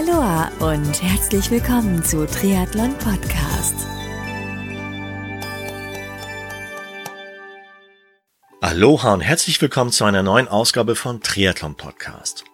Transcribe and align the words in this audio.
Aloha 0.00 0.50
und 0.60 1.02
herzlich 1.02 1.50
willkommen 1.50 2.02
zu 2.02 2.26
Triathlon 2.26 2.96
Podcast. 2.96 3.74
Aloha 8.62 9.12
und 9.12 9.20
herzlich 9.20 9.60
willkommen 9.60 9.92
zu 9.92 10.06
einer 10.06 10.22
neuen 10.22 10.48
Ausgabe 10.48 10.96
von 10.96 11.20
Triathlon 11.20 11.74
Podcast. 11.74 12.44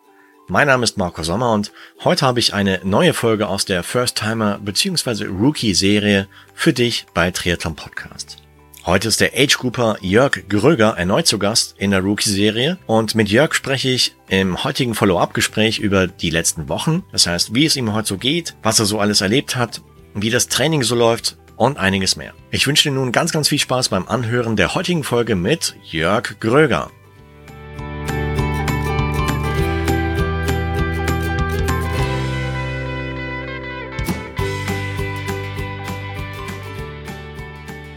Mein 0.49 0.67
Name 0.67 0.83
ist 0.83 0.97
Marco 0.97 1.23
Sommer 1.23 1.53
und 1.53 1.71
heute 2.03 2.27
habe 2.27 2.41
ich 2.41 2.53
eine 2.53 2.81
neue 2.83 3.15
Folge 3.15 3.47
aus 3.47 3.65
der 3.65 3.85
First 3.85 4.19
Timer 4.19 4.59
bzw. 4.59 5.27
Rookie 5.27 5.75
Serie 5.75 6.27
für 6.53 6.73
dich 6.73 7.07
bei 7.15 7.31
Triathlon 7.31 7.77
Podcast. 7.77 8.43
Heute 8.87 9.09
ist 9.09 9.21
der 9.21 9.33
Age 9.37 9.59
Grouper 9.59 9.97
Jörg 10.01 10.49
Gröger 10.49 10.95
erneut 10.97 11.27
zu 11.27 11.41
Gast 11.41 11.75
in 11.77 11.91
der 11.91 12.03
Rookie-Serie 12.03 12.79
und 12.87 13.17
mit 13.17 13.29
Jörg 13.29 13.53
spreche 13.53 13.89
ich 13.89 14.15
im 14.29 14.63
heutigen 14.63 14.95
Follow-up-Gespräch 14.95 15.81
über 15.81 16.07
die 16.07 16.31
letzten 16.31 16.69
Wochen. 16.69 17.03
Das 17.11 17.27
heißt, 17.27 17.53
wie 17.53 17.67
es 17.67 17.75
ihm 17.75 17.93
heute 17.93 18.07
so 18.07 18.17
geht, 18.17 18.55
was 18.63 18.79
er 18.79 18.85
so 18.85 19.01
alles 19.01 19.23
erlebt 19.23 19.57
hat, 19.57 19.83
wie 20.15 20.31
das 20.31 20.47
Training 20.47 20.85
so 20.85 20.95
läuft 20.95 21.37
und 21.57 21.79
einiges 21.79 22.15
mehr. 22.15 22.33
Ich 22.53 22.69
wünsche 22.69 22.89
dir 22.89 22.95
nun 22.95 23.11
ganz, 23.11 23.33
ganz 23.33 23.49
viel 23.49 23.59
Spaß 23.59 23.89
beim 23.89 24.07
Anhören 24.07 24.55
der 24.55 24.77
heutigen 24.77 25.03
Folge 25.03 25.35
mit 25.35 25.75
Jörg 25.83 26.39
Gröger. 26.39 26.93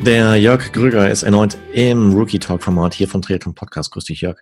Der 0.06 0.38
Jörg 0.38 0.72
Grüger 0.72 1.10
ist 1.10 1.24
erneut 1.24 1.58
im 1.74 2.14
Rookie 2.14 2.40
Talk 2.40 2.64
Format 2.64 2.94
hier 2.94 3.10
von 3.10 3.22
Triathlon 3.22 3.54
Podcast. 3.54 3.92
Grüß 3.92 4.06
dich, 4.06 4.22
Jörg. 4.22 4.40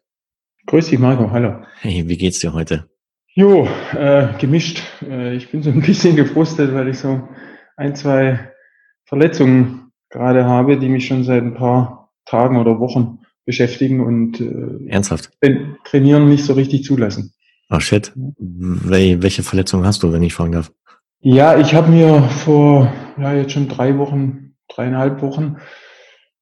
Grüß 0.67 0.89
dich, 0.89 0.99
Marco. 0.99 1.31
Hallo. 1.31 1.63
Hey, 1.81 2.07
wie 2.07 2.15
geht's 2.15 2.39
dir 2.39 2.53
heute? 2.53 2.87
Jo, 3.33 3.67
äh, 3.93 4.27
gemischt. 4.39 4.83
Äh, 5.01 5.35
ich 5.35 5.49
bin 5.49 5.63
so 5.63 5.71
ein 5.71 5.81
bisschen 5.85 6.15
gefrustet, 6.15 6.75
weil 6.75 6.89
ich 6.89 6.99
so 6.99 7.27
ein, 7.75 7.95
zwei 7.95 8.51
Verletzungen 9.05 9.91
gerade 10.11 10.45
habe, 10.45 10.77
die 10.77 10.89
mich 10.89 11.07
schon 11.07 11.23
seit 11.23 11.41
ein 11.41 11.55
paar 11.55 12.11
Tagen 12.25 12.57
oder 12.57 12.79
Wochen 12.79 13.19
beschäftigen 13.45 14.01
und 14.01 14.39
äh, 14.39 14.89
ernsthaft 14.89 15.31
trainieren 15.85 16.29
nicht 16.29 16.45
so 16.45 16.53
richtig 16.53 16.83
zulassen. 16.83 17.33
Ach 17.69 17.81
shit. 17.81 18.11
Welche 18.15 19.41
Verletzungen 19.41 19.87
hast 19.87 20.03
du, 20.03 20.11
wenn 20.11 20.21
ich 20.21 20.35
fragen 20.35 20.51
darf? 20.51 20.71
Ja, 21.19 21.57
ich 21.57 21.73
habe 21.73 21.89
mir 21.89 22.21
vor 22.23 22.93
ja 23.17 23.33
jetzt 23.33 23.53
schon 23.53 23.67
drei 23.67 23.97
Wochen 23.97 24.46
dreieinhalb 24.67 25.21
Wochen 25.21 25.57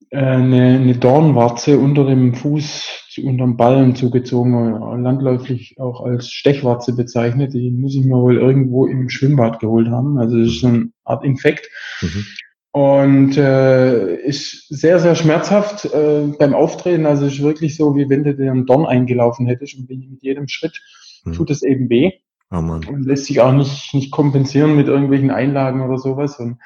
äh, 0.09 0.17
eine, 0.17 0.75
eine 0.75 0.95
Dornwarze 0.95 1.77
unter 1.79 2.05
dem 2.05 2.33
Fuß, 2.33 3.19
unter 3.23 3.45
dem 3.45 3.57
Ballen 3.57 3.95
zugezogen, 3.95 5.01
landläufig 5.01 5.79
auch 5.79 6.01
als 6.01 6.29
Stechwarze 6.29 6.95
bezeichnet. 6.95 7.53
Die 7.53 7.71
muss 7.71 7.95
ich 7.95 8.05
mir 8.05 8.15
wohl 8.15 8.37
irgendwo 8.37 8.85
im 8.85 9.09
Schwimmbad 9.09 9.59
geholt 9.59 9.89
haben. 9.89 10.17
Also 10.17 10.37
das 10.37 10.47
ist 10.49 10.61
so 10.61 10.67
eine 10.67 10.89
Art 11.03 11.23
Infekt. 11.23 11.69
Mhm. 12.01 12.25
Und 12.71 13.37
äh, 13.37 14.17
ist 14.17 14.67
sehr, 14.67 14.99
sehr 14.99 15.15
schmerzhaft 15.15 15.85
äh, 15.85 16.23
beim 16.37 16.53
Auftreten. 16.53 17.05
Also 17.05 17.25
ist 17.25 17.41
wirklich 17.41 17.77
so, 17.77 17.95
wie 17.95 18.09
wenn 18.09 18.25
du 18.25 18.35
dir 18.35 18.51
einen 18.51 18.65
Dorn 18.65 18.85
eingelaufen 18.85 19.47
hättest 19.47 19.77
und 19.77 19.89
mit 19.89 20.21
jedem 20.21 20.49
Schritt 20.49 20.81
mhm. 21.23 21.33
tut 21.33 21.51
es 21.51 21.63
eben 21.63 21.89
weh. 21.89 22.11
Oh 22.51 22.57
und 22.57 23.05
lässt 23.05 23.25
sich 23.25 23.39
auch 23.39 23.53
nicht, 23.53 23.93
nicht 23.93 24.11
kompensieren 24.11 24.75
mit 24.75 24.87
irgendwelchen 24.87 25.31
Einlagen 25.31 25.81
oder 25.81 25.97
sowas. 25.97 26.37
Und 26.37 26.57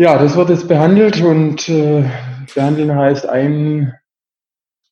ja, 0.00 0.16
das 0.16 0.34
wird 0.34 0.48
jetzt 0.48 0.66
behandelt 0.66 1.20
und 1.20 1.68
äh, 1.68 2.02
behandeln 2.54 2.96
heißt 2.96 3.28
ein 3.28 3.92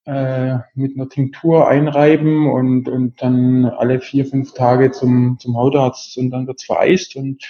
äh, 0.05 0.59
mit 0.75 0.97
einer 0.97 1.09
Tinktur 1.09 1.67
einreiben 1.67 2.47
und, 2.47 2.91
und 2.91 3.23
dann 3.23 3.65
alle 3.65 4.03
vier, 4.03 4.27
fünf 4.27 4.53
Tage 4.53 4.91
zum, 4.91 5.39
zum 5.41 5.57
Hautarzt 5.57 6.19
und 6.19 6.29
dann 6.29 6.47
wird's 6.47 6.67
vereist 6.67 7.17
und 7.17 7.43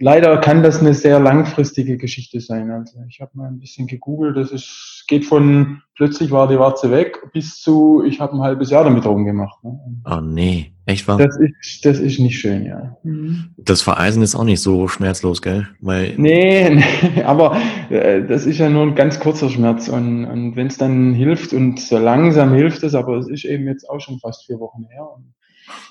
leider 0.00 0.38
kann 0.38 0.62
das 0.62 0.80
eine 0.80 0.94
sehr 0.94 1.20
langfristige 1.20 1.96
Geschichte 1.98 2.40
sein. 2.40 2.70
Also 2.70 2.98
ich 3.08 3.20
habe 3.20 3.30
mal 3.34 3.48
ein 3.48 3.60
bisschen 3.60 3.86
gegoogelt, 3.86 4.36
das 4.36 4.50
ist, 4.50 5.04
geht 5.06 5.24
von 5.24 5.82
plötzlich 5.94 6.30
war 6.30 6.48
die 6.48 6.58
Warze 6.58 6.90
weg 6.90 7.18
bis 7.32 7.60
zu 7.60 8.02
ich 8.04 8.18
habe 8.20 8.34
ein 8.34 8.40
halbes 8.40 8.70
Jahr 8.70 8.84
damit 8.84 9.04
rumgemacht. 9.04 9.62
Ne? 9.62 9.78
Oh 10.10 10.20
nee, 10.20 10.72
echt 10.86 11.06
wahr? 11.06 11.18
Das 11.18 11.36
ist, 11.36 11.84
das 11.84 11.98
ist 11.98 12.18
nicht 12.18 12.40
schön, 12.40 12.64
ja. 12.64 12.96
Mhm. 13.02 13.50
Das 13.58 13.82
Vereisen 13.82 14.22
ist 14.22 14.34
auch 14.34 14.44
nicht 14.44 14.62
so 14.62 14.88
schmerzlos, 14.88 15.42
gell? 15.42 15.68
Weil 15.80 16.14
nee, 16.16 16.70
nee 17.14 17.22
aber 17.22 17.56
äh, 17.90 18.24
das 18.26 18.46
ist 18.46 18.58
ja 18.58 18.70
nur 18.70 18.84
ein 18.84 18.94
ganz 18.94 19.20
kurzer 19.20 19.50
Schmerz 19.50 19.88
und, 19.88 20.24
und 20.24 20.56
wenn 20.56 20.68
es 20.68 20.78
dann 20.78 21.12
hilft 21.12 21.52
und 21.52 21.78
so 21.78 21.98
langsam 21.98 22.54
hilft 22.54 22.82
es, 22.82 22.94
aber 22.94 23.18
es 23.18 23.28
ist 23.28 23.44
eben 23.44 23.66
jetzt 23.66 23.88
auch 23.88 24.00
schon 24.00 24.18
fast 24.18 24.46
vier 24.46 24.58
Wochen 24.58 24.86
her. 24.90 25.06
Und 25.14 25.34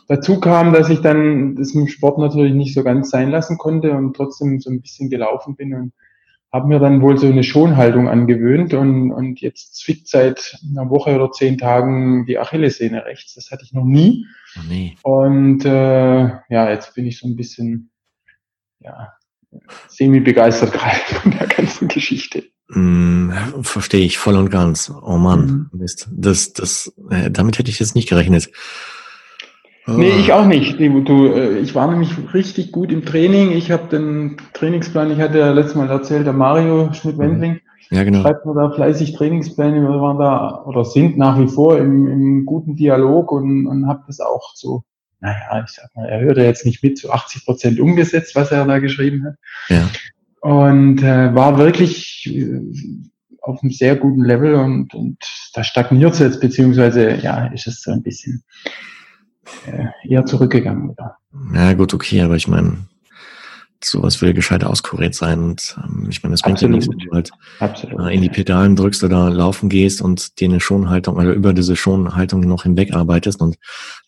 Dazu 0.07 0.39
kam, 0.39 0.73
dass 0.73 0.89
ich 0.89 1.01
dann 1.01 1.55
das 1.55 1.73
im 1.75 1.87
Sport 1.87 2.17
natürlich 2.17 2.53
nicht 2.53 2.73
so 2.73 2.83
ganz 2.83 3.09
sein 3.09 3.29
lassen 3.29 3.57
konnte 3.57 3.91
und 3.91 4.15
trotzdem 4.15 4.59
so 4.59 4.69
ein 4.69 4.81
bisschen 4.81 5.09
gelaufen 5.09 5.55
bin 5.55 5.73
und 5.73 5.93
habe 6.51 6.67
mir 6.67 6.79
dann 6.79 7.01
wohl 7.01 7.17
so 7.17 7.27
eine 7.27 7.43
Schonhaltung 7.43 8.09
angewöhnt 8.09 8.73
und, 8.73 9.11
und 9.11 9.39
jetzt 9.39 9.75
zwickt 9.75 10.07
seit 10.07 10.57
einer 10.67 10.89
Woche 10.89 11.13
oder 11.13 11.31
zehn 11.31 11.59
Tagen 11.59 12.25
die 12.25 12.39
Achillessehne 12.39 13.05
rechts. 13.05 13.35
Das 13.35 13.51
hatte 13.51 13.63
ich 13.63 13.73
noch 13.73 13.85
nie. 13.85 14.25
Oh 14.57 14.61
nee. 14.67 14.95
Und 15.03 15.63
äh, 15.63 16.21
ja, 16.49 16.69
jetzt 16.69 16.95
bin 16.95 17.05
ich 17.05 17.19
so 17.19 17.27
ein 17.27 17.35
bisschen 17.35 17.91
ja, 18.79 19.13
semi-begeistert 19.89 20.73
gerade 20.73 20.99
von 21.21 21.31
der 21.31 21.47
ganzen 21.47 21.87
Geschichte. 21.87 22.43
Mm, 22.69 23.31
verstehe 23.61 24.05
ich 24.05 24.17
voll 24.17 24.35
und 24.35 24.49
ganz. 24.49 24.91
Oh 25.03 25.17
Mann, 25.17 25.69
mhm. 25.71 25.79
Mist. 25.79 26.07
Das, 26.11 26.53
das, 26.53 26.93
äh, 27.09 27.29
damit 27.31 27.57
hätte 27.57 27.69
ich 27.69 27.79
jetzt 27.79 27.95
nicht 27.95 28.09
gerechnet. 28.09 28.49
Nee, 29.97 30.11
ich 30.19 30.33
auch 30.33 30.45
nicht. 30.45 30.79
Du, 30.79 31.27
äh, 31.27 31.59
ich 31.59 31.75
war 31.75 31.89
nämlich 31.89 32.11
richtig 32.33 32.71
gut 32.71 32.91
im 32.91 33.05
Training. 33.05 33.51
Ich 33.51 33.71
habe 33.71 33.87
den 33.89 34.37
Trainingsplan, 34.53 35.11
ich 35.11 35.19
hatte 35.19 35.39
ja 35.39 35.51
letztes 35.51 35.75
Mal 35.75 35.89
erzählt, 35.89 36.25
der 36.25 36.33
Mario 36.33 36.91
Schmidt-Wendling 36.93 37.53
mhm. 37.53 37.59
ja, 37.97 38.03
genau. 38.03 38.21
schreibt 38.21 38.45
mir 38.45 38.53
da 38.55 38.71
fleißig 38.71 39.13
Trainingspläne. 39.13 39.81
Wir 39.81 40.01
waren 40.01 40.19
da 40.19 40.63
oder 40.65 40.85
sind 40.85 41.17
nach 41.17 41.39
wie 41.39 41.47
vor 41.47 41.77
im, 41.77 42.07
im 42.07 42.45
guten 42.45 42.75
Dialog 42.75 43.31
und, 43.31 43.67
und 43.67 43.87
habe 43.87 44.03
das 44.07 44.19
auch 44.19 44.55
so, 44.55 44.83
naja, 45.19 45.63
ich 45.65 45.71
sag 45.71 45.95
mal, 45.95 46.07
er 46.07 46.21
hört 46.21 46.37
ja 46.37 46.43
jetzt 46.43 46.65
nicht 46.65 46.83
mit, 46.83 46.97
zu 46.97 47.11
80 47.11 47.45
Prozent 47.45 47.79
umgesetzt, 47.79 48.35
was 48.35 48.51
er 48.51 48.65
da 48.65 48.79
geschrieben 48.79 49.25
hat. 49.25 49.35
Ja. 49.69 49.89
Und 50.41 51.03
äh, 51.03 51.35
war 51.35 51.57
wirklich 51.57 52.29
äh, 52.33 52.61
auf 53.41 53.61
einem 53.61 53.71
sehr 53.71 53.95
guten 53.95 54.23
Level 54.23 54.55
und, 54.55 54.93
und 54.93 55.17
da 55.53 55.63
stagniert 55.63 56.13
es 56.13 56.19
jetzt, 56.19 56.41
beziehungsweise 56.41 57.15
ja, 57.15 57.47
ist 57.47 57.67
es 57.67 57.81
so 57.81 57.91
ein 57.91 58.03
bisschen 58.03 58.43
eher 60.03 60.25
zurückgegangen 60.25 60.91
wieder. 60.91 61.17
Ja, 61.53 61.73
gut, 61.73 61.93
okay, 61.93 62.21
aber 62.21 62.35
ich 62.35 62.47
meine, 62.47 62.77
sowas 63.83 64.21
will 64.21 64.33
gescheit 64.33 64.63
auskuriert 64.63 65.15
sein. 65.15 65.39
Und 65.39 65.77
ähm, 65.83 66.07
ich 66.09 66.23
meine, 66.23 66.33
das 66.33 66.41
bringt 66.41 66.61
ja 66.61 66.67
nichts, 66.67 66.89
wenn 66.89 66.97
du 66.97 67.11
halt. 67.11 67.31
Äh, 67.61 68.15
in 68.15 68.21
die 68.21 68.29
Pedalen 68.29 68.75
drückst 68.75 69.03
oder 69.03 69.29
laufen 69.29 69.69
gehst 69.69 70.01
und 70.01 70.39
dir 70.39 70.49
eine 70.49 70.59
Schonhaltung 70.59 71.15
oder 71.15 71.33
über 71.33 71.53
diese 71.53 71.75
Schonhaltung 71.75 72.41
noch 72.41 72.63
hinweg 72.63 72.93
arbeitest 72.93 73.41
und 73.41 73.57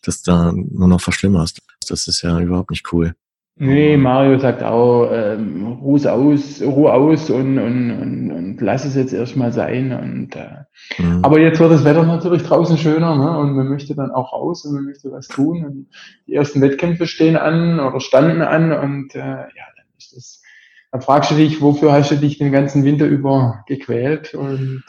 das 0.02 0.22
da 0.22 0.52
nur 0.52 0.88
noch 0.88 1.00
verschlimmerst. 1.00 1.60
Das 1.88 2.06
ist 2.06 2.22
ja 2.22 2.38
überhaupt 2.40 2.70
nicht 2.70 2.92
cool. 2.92 3.14
Nee, 3.56 3.96
Mario 3.98 4.38
sagt 4.38 4.62
auch, 4.62 5.10
ähm, 5.12 5.66
ruhe 5.80 6.10
aus, 6.10 6.62
ruhe 6.62 6.92
aus 6.92 7.28
und, 7.28 7.58
und, 7.58 7.90
und, 7.90 8.30
und 8.32 8.60
lass 8.60 8.84
es 8.86 8.94
jetzt 8.94 9.12
erstmal 9.12 9.52
sein. 9.52 9.92
Und, 9.92 10.34
äh, 10.34 10.64
mhm. 10.98 11.22
Aber 11.22 11.38
jetzt 11.38 11.60
wird 11.60 11.70
das 11.70 11.84
Wetter 11.84 12.04
natürlich 12.04 12.42
draußen 12.42 12.78
schöner 12.78 13.14
ne? 13.14 13.38
und 13.38 13.54
man 13.54 13.68
möchte 13.68 13.94
dann 13.94 14.10
auch 14.10 14.32
raus 14.32 14.64
und 14.64 14.74
man 14.74 14.84
möchte 14.84 15.12
was 15.12 15.28
tun. 15.28 15.64
Und 15.64 15.86
die 16.26 16.34
ersten 16.34 16.62
Wettkämpfe 16.62 17.06
stehen 17.06 17.36
an 17.36 17.78
oder 17.78 18.00
standen 18.00 18.40
an 18.40 18.72
und 18.72 19.14
äh, 19.14 19.18
ja, 19.18 19.44
dann 19.76 19.86
ist 19.98 20.16
das, 20.16 20.42
dann 20.90 21.02
fragst 21.02 21.30
du 21.30 21.34
dich, 21.34 21.60
wofür 21.60 21.92
hast 21.92 22.10
du 22.10 22.16
dich 22.16 22.38
den 22.38 22.52
ganzen 22.52 22.84
Winter 22.84 23.06
über 23.06 23.64
gequält 23.68 24.34
und 24.34 24.82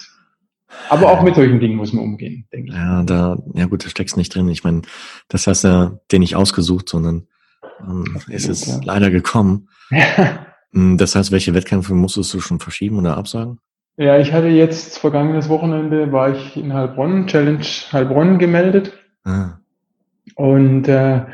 aber 0.90 1.12
auch 1.12 1.22
mit 1.22 1.36
solchen 1.36 1.60
Dingen 1.60 1.76
muss 1.76 1.94
man 1.94 2.04
umgehen, 2.04 2.48
denke 2.52 2.70
ich. 2.72 2.76
Ja, 2.76 3.04
da, 3.04 3.38
ja 3.54 3.66
gut, 3.66 3.86
da 3.86 3.90
steckst 3.90 4.18
nicht 4.18 4.34
drin. 4.34 4.50
Ich 4.50 4.64
meine, 4.64 4.82
das 5.28 5.46
hast 5.46 5.64
du 5.64 5.68
ja 5.68 6.00
dir 6.12 6.18
nicht 6.18 6.36
ausgesucht, 6.36 6.90
sondern 6.90 7.28
ähm, 7.88 8.06
ist 8.28 8.50
es 8.50 8.68
ja. 8.68 8.80
leider 8.84 9.10
gekommen. 9.10 9.70
Hm, 10.76 10.98
das 10.98 11.16
heißt, 11.16 11.32
welche 11.32 11.54
Wettkämpfe 11.54 11.94
musstest 11.94 12.34
du 12.34 12.40
schon 12.40 12.60
verschieben 12.60 12.98
oder 12.98 13.16
absagen? 13.16 13.60
Ja, 13.96 14.18
ich 14.18 14.34
hatte 14.34 14.48
jetzt 14.48 14.98
vergangenes 14.98 15.48
Wochenende 15.48 16.12
war 16.12 16.36
ich 16.36 16.58
in 16.58 16.74
Heilbronn, 16.74 17.28
Challenge 17.28 17.64
Heilbronn 17.92 18.40
gemeldet. 18.40 18.92
Ah. 19.24 19.60
Und 20.36 20.88
äh, 20.88 21.26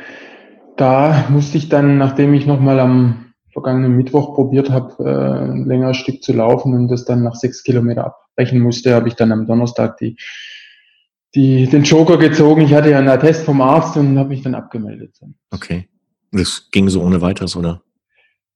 da 0.75 1.25
musste 1.29 1.57
ich 1.57 1.69
dann, 1.69 1.97
nachdem 1.97 2.33
ich 2.33 2.45
nochmal 2.45 2.79
am 2.81 3.33
vergangenen 3.51 3.95
Mittwoch 3.95 4.35
probiert 4.35 4.69
habe, 4.69 5.03
äh, 5.03 5.51
ein 5.51 5.65
längeres 5.65 5.97
Stück 5.97 6.21
zu 6.21 6.33
laufen 6.33 6.73
und 6.73 6.89
das 6.89 7.06
dann 7.06 7.23
nach 7.23 7.35
sechs 7.35 7.63
Kilometer 7.63 8.07
abbrechen 8.07 8.59
musste, 8.59 8.94
habe 8.94 9.07
ich 9.07 9.15
dann 9.15 9.31
am 9.31 9.45
Donnerstag 9.45 9.97
die, 9.97 10.18
die, 11.33 11.68
den 11.68 11.83
Joker 11.83 12.18
gezogen. 12.18 12.62
Ich 12.62 12.73
hatte 12.73 12.91
ja 12.91 13.00
einen 13.00 13.07
Attest 13.07 13.45
vom 13.45 13.62
Arzt 13.62 13.95
und 13.95 14.18
habe 14.18 14.29
mich 14.29 14.41
dann 14.41 14.56
abgemeldet. 14.56 15.18
Okay. 15.51 15.88
Das 16.31 16.69
ging 16.71 16.89
so 16.89 17.01
ohne 17.01 17.21
weiteres, 17.21 17.55
oder? 17.55 17.81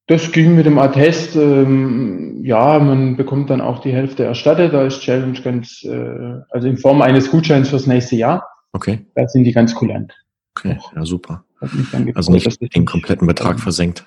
Das 0.08 0.32
ging 0.32 0.56
mit 0.56 0.66
dem 0.66 0.80
Attest, 0.80 1.36
ähm, 1.38 2.44
ja, 2.44 2.78
man 2.78 3.16
bekommt 3.16 3.50
dann 3.50 3.62
auch 3.62 3.80
die 3.80 3.94
Hälfte 3.94 4.26
erstattet. 4.26 4.74
Da 4.74 4.84
ist 4.84 5.00
Challenge 5.00 5.40
ganz, 5.42 5.82
äh, 5.84 6.42
also 6.50 6.68
in 6.68 6.78
Form 6.78 7.02
eines 7.02 7.32
Gutscheins 7.32 7.70
fürs 7.70 7.88
nächste 7.88 8.18
Jahr. 8.18 8.46
Okay. 8.74 9.06
Da 9.16 9.28
sind 9.28 9.46
die 9.46 9.54
ganz 9.54 9.74
kulant. 9.74 10.14
Okay, 10.56 10.78
ja, 10.96 11.06
super. 11.06 11.46
Gefreut, 11.62 12.16
also 12.16 12.32
nicht 12.32 12.76
den 12.76 12.86
kompletten 12.86 13.26
Betrag 13.28 13.60
versenkt. 13.60 14.06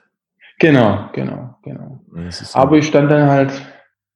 Genau, 0.58 1.08
genau, 1.12 1.56
genau. 1.62 2.00
Aber 2.52 2.76
ich 2.76 2.86
stand 2.86 3.10
dann 3.10 3.28
halt 3.28 3.52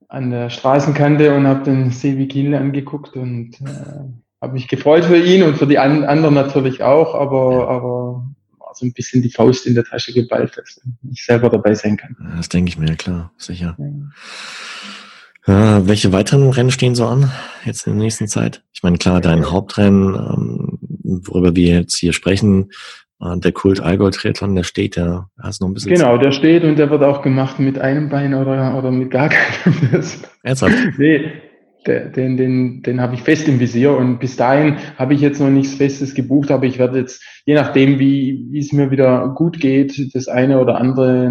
an 0.08 0.30
der 0.30 0.50
Straßenkante 0.50 1.34
und 1.34 1.46
habe 1.46 1.64
den 1.64 1.90
Sevi 1.90 2.28
Kiel 2.28 2.54
angeguckt 2.54 3.16
und 3.16 3.60
äh, 3.60 4.04
habe 4.40 4.52
mich 4.52 4.68
gefreut 4.68 5.04
für 5.04 5.18
ihn 5.18 5.42
und 5.42 5.56
für 5.56 5.66
die 5.66 5.78
an 5.78 6.04
anderen 6.04 6.34
natürlich 6.34 6.82
auch, 6.82 7.14
aber, 7.14 7.68
aber 7.68 8.29
so 8.80 8.86
ein 8.86 8.92
bisschen 8.92 9.22
die 9.22 9.30
Faust 9.30 9.66
in 9.66 9.74
der 9.74 9.84
Tasche 9.84 10.12
geballt, 10.12 10.56
dass 10.56 10.80
ich 11.12 11.24
selber 11.24 11.50
dabei 11.50 11.74
sein 11.74 11.96
kann. 11.96 12.16
Das 12.36 12.48
denke 12.48 12.70
ich 12.70 12.78
mir, 12.78 12.96
klar, 12.96 13.32
sicher. 13.36 13.76
Ja. 15.46 15.76
Äh, 15.76 15.86
welche 15.86 16.12
weiteren 16.12 16.48
Rennen 16.50 16.70
stehen 16.70 16.94
so 16.94 17.06
an 17.06 17.30
jetzt 17.64 17.86
in 17.86 17.94
der 17.94 18.02
nächsten 18.02 18.26
Zeit? 18.26 18.62
Ich 18.72 18.82
meine, 18.82 18.98
klar, 18.98 19.20
dein 19.20 19.50
Hauptrennen, 19.50 20.14
ähm, 20.14 20.78
worüber 21.26 21.54
wir 21.54 21.74
jetzt 21.74 21.96
hier 21.96 22.12
sprechen, 22.12 22.70
äh, 23.20 23.38
der 23.38 23.52
Kult 23.52 23.80
Allgäu 23.80 24.10
Triathlon, 24.10 24.54
der 24.54 24.64
steht, 24.64 24.96
der 24.96 25.28
hast 25.38 25.60
noch 25.60 25.68
ein 25.68 25.74
bisschen. 25.74 25.92
Genau, 25.92 26.16
der 26.16 26.32
steht 26.32 26.64
und 26.64 26.78
der 26.78 26.90
wird 26.90 27.02
auch 27.02 27.22
gemacht 27.22 27.58
mit 27.58 27.78
einem 27.78 28.08
Bein 28.08 28.34
oder, 28.34 28.76
oder 28.78 28.90
mit 28.90 29.10
gar 29.10 29.28
keinem. 29.28 30.02
Ernsthaft? 30.42 30.98
nee, 30.98 31.32
den, 31.86 32.36
den, 32.36 32.82
den 32.82 33.00
habe 33.00 33.14
ich 33.14 33.22
fest 33.22 33.48
im 33.48 33.60
Visier 33.60 33.96
und 33.96 34.18
bis 34.18 34.36
dahin 34.36 34.76
habe 34.96 35.14
ich 35.14 35.20
jetzt 35.20 35.40
noch 35.40 35.50
nichts 35.50 35.74
Festes 35.74 36.14
gebucht, 36.14 36.50
aber 36.50 36.66
ich 36.66 36.78
werde 36.78 36.98
jetzt, 36.98 37.22
je 37.44 37.54
nachdem, 37.54 37.98
wie, 37.98 38.46
wie 38.50 38.58
es 38.58 38.72
mir 38.72 38.90
wieder 38.90 39.28
gut 39.34 39.60
geht, 39.60 40.14
das 40.14 40.28
eine 40.28 40.60
oder 40.60 40.76
andere 40.76 41.30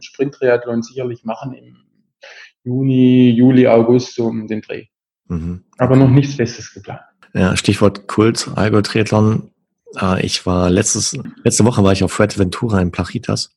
Sprint-Triathlon 0.00 0.82
sicherlich 0.82 1.24
machen 1.24 1.54
im 1.54 1.76
Juni, 2.64 3.30
Juli, 3.30 3.66
August, 3.66 4.14
so 4.14 4.26
um 4.26 4.46
den 4.46 4.60
Dreh. 4.60 4.86
Mhm. 5.28 5.64
Aber 5.78 5.96
noch 5.96 6.10
nichts 6.10 6.34
Festes 6.34 6.72
geplant. 6.72 7.00
Ja, 7.34 7.56
Stichwort 7.56 8.06
Kult, 8.06 8.50
Allgäu 8.54 8.82
Triathlon. 8.82 9.50
Äh, 10.00 10.24
ich 10.24 10.46
war 10.46 10.70
letztes, 10.70 11.18
letzte 11.42 11.64
Woche 11.64 11.82
war 11.82 11.92
ich 11.92 12.04
auf 12.04 12.12
Fuerteventura 12.12 12.80
in 12.80 12.92
Plachitas 12.92 13.56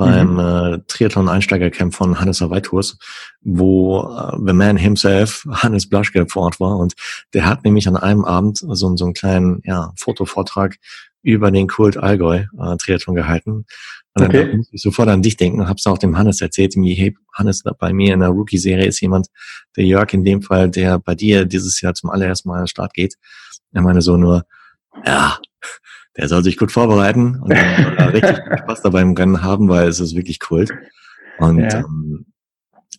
beim 0.00 0.32
mhm. 0.32 0.38
äh, 0.38 0.78
Triathlon-Einsteigercamp 0.88 1.94
von 1.94 2.18
Hannes 2.18 2.40
Weithurs, 2.40 2.96
wo 3.42 4.00
äh, 4.00 4.38
the 4.46 4.54
man 4.54 4.78
himself, 4.78 5.44
Hannes 5.50 5.90
Blaschke, 5.90 6.26
vor 6.26 6.44
Ort 6.44 6.58
war. 6.58 6.78
Und 6.78 6.94
der 7.34 7.44
hat 7.44 7.64
nämlich 7.64 7.86
an 7.86 7.98
einem 7.98 8.24
Abend 8.24 8.56
so, 8.56 8.96
so 8.96 9.04
einen 9.04 9.12
kleinen 9.12 9.60
ja, 9.62 9.92
Fotovortrag 9.98 10.76
über 11.22 11.50
den 11.50 11.68
Kult 11.68 11.98
Allgäu 11.98 12.44
äh, 12.58 12.76
Triathlon 12.78 13.14
gehalten. 13.14 13.66
Und 14.14 14.24
okay. 14.24 14.46
dann 14.46 14.56
musste 14.56 14.74
ich 14.74 14.80
sofort 14.80 15.10
an 15.10 15.20
dich 15.20 15.36
denken 15.36 15.60
und 15.60 15.68
hab's 15.68 15.86
auch 15.86 15.98
dem 15.98 16.16
Hannes 16.16 16.40
erzählt. 16.40 16.76
Mir, 16.76 16.94
hey, 16.94 17.14
Hannes, 17.34 17.62
bei 17.78 17.92
mir 17.92 18.14
in 18.14 18.20
der 18.20 18.30
Rookie-Serie 18.30 18.86
ist 18.86 19.02
jemand, 19.02 19.26
der 19.76 19.84
Jörg 19.84 20.14
in 20.14 20.24
dem 20.24 20.40
Fall, 20.40 20.70
der 20.70 20.98
bei 20.98 21.14
dir 21.14 21.44
dieses 21.44 21.78
Jahr 21.82 21.92
zum 21.92 22.08
allerersten 22.08 22.48
Mal 22.48 22.54
an 22.54 22.62
den 22.62 22.68
Start 22.68 22.94
geht. 22.94 23.16
Er 23.72 23.82
meine 23.82 24.00
so 24.00 24.16
nur, 24.16 24.46
ja, 25.04 25.38
der 26.16 26.28
soll 26.28 26.42
sich 26.42 26.56
gut 26.56 26.72
vorbereiten 26.72 27.40
und 27.40 27.52
dann 27.52 28.08
richtig 28.10 28.36
Spaß 28.60 28.82
dabei 28.82 29.02
im 29.02 29.14
Rennen 29.14 29.42
haben, 29.42 29.68
weil 29.68 29.88
es 29.88 30.00
ist 30.00 30.16
wirklich 30.16 30.40
Kult. 30.40 30.70
Und 31.38 31.60
ja. 31.60 31.78
ähm, 31.78 32.26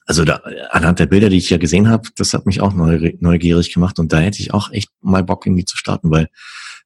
also 0.06 0.26
da, 0.26 0.42
anhand 0.72 1.00
der 1.00 1.06
Bilder, 1.06 1.30
die 1.30 1.38
ich 1.38 1.50
ja 1.50 1.58
gesehen 1.58 1.90
habe, 1.90 2.10
das 2.16 2.34
hat 2.34 2.46
mich 2.46 2.62
auch 2.62 2.74
neugierig 2.74 3.74
gemacht 3.74 4.00
und 4.00 4.12
da 4.12 4.20
hätte 4.20 4.40
ich 4.40 4.54
auch 4.54 4.72
echt 4.72 4.90
mal 5.02 5.24
Bock, 5.24 5.46
irgendwie 5.46 5.66
zu 5.66 5.78
starten, 5.78 6.12
weil 6.12 6.28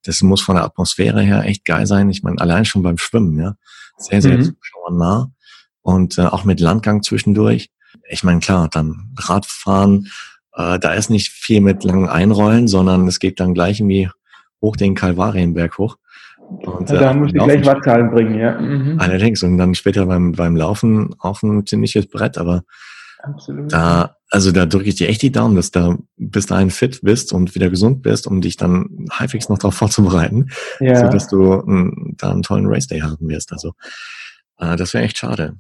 das 0.04 0.22
muss 0.22 0.42
von 0.42 0.56
der 0.56 0.66
Atmosphäre 0.66 1.22
her 1.22 1.44
echt 1.46 1.66
geil 1.66 1.88
sein. 1.88 2.10
Ich 2.10 2.22
meine, 2.22 2.40
allein 2.40 2.66
schon 2.66 2.84
beim 2.84 2.98
Schwimmen, 2.98 3.40
ja, 3.40 3.56
sehr, 3.98 4.22
sehr 4.22 4.38
mhm. 4.38 4.56
nah 4.92 5.32
und 5.82 6.18
äh, 6.18 6.26
auch 6.26 6.44
mit 6.44 6.60
Landgang 6.60 7.04
zwischendurch. 7.04 7.70
Ich 8.10 8.24
meine, 8.24 8.40
klar, 8.40 8.70
dann 8.70 9.14
Radfahren, 9.18 10.12
äh, 10.54 10.78
da 10.78 10.94
ist 10.94 11.10
nicht 11.10 11.30
viel 11.30 11.62
mit 11.62 11.84
langen 11.84 12.10
Einrollen, 12.10 12.68
sondern 12.68 13.08
es 13.08 13.20
geht 13.20 13.40
dann 13.40 13.54
gleich 13.54 13.80
irgendwie 13.80 14.10
hoch 14.62 14.76
den 14.76 14.96
Kalvarienberg 14.96 15.78
hoch. 15.78 15.98
Und, 16.50 16.90
da 16.90 17.12
äh, 17.12 17.14
muss 17.16 17.30
ich 17.34 17.42
gleich 17.42 17.66
Wattzahlen 17.66 18.12
bringen, 18.12 18.40
ja. 18.40 18.60
Mhm. 18.60 19.00
Allerdings. 19.00 19.44
Und 19.44 19.58
dann 19.58 19.76
später 19.76 20.06
beim, 20.06 20.32
beim 20.34 20.56
Laufen 20.56 21.16
auch 21.20 21.42
ein 21.42 21.66
ziemliches 21.66 22.08
Brett, 22.08 22.38
aber 22.38 22.64
Absolut. 23.24 23.72
da, 23.72 24.16
also 24.30 24.52
da 24.52 24.66
drücke 24.66 24.90
ich 24.90 24.96
dir 24.96 25.10
echt 25.10 25.22
die 25.22 25.32
Daumen, 25.32 25.56
dass 25.56 25.72
du 25.72 26.06
bis 26.18 26.46
dahin 26.46 26.70
fit 26.70 27.00
bist 27.02 27.34
und 27.34 27.56
wieder 27.56 27.70
gesund 27.70 28.04
bist, 28.04 28.28
um 28.28 28.42
dich 28.42 28.58
dann 28.58 29.08
halbwegs 29.12 29.50
noch 29.50 29.58
darauf 29.58 29.76
vorzubereiten, 29.76 30.50
ja. 30.80 30.96
sodass 30.96 31.28
du 31.28 31.54
m, 31.54 32.16
da 32.18 32.32
einen 32.32 32.44
tollen 32.44 32.68
Race 32.68 32.88
Day 32.88 33.00
haben 33.00 33.28
wirst. 33.28 33.52
Also 33.52 33.74
äh, 34.60 34.76
das 34.76 34.94
wäre 34.94 35.04
echt 35.04 35.18
schade. 35.18 35.56